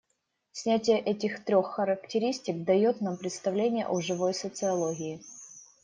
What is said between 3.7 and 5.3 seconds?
о живой социологии.